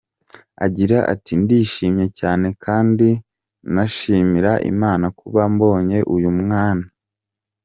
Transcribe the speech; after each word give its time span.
Agira 0.65 0.97
ati 1.13 1.31
“Ndishimye 1.41 2.05
cyane 2.19 2.47
kandi 2.65 3.07
nkanashimira 3.69 4.51
Imana 4.71 5.05
kuba 5.19 5.41
mbonye 5.53 5.97
uyu 6.15 6.29
mwana. 6.39 6.85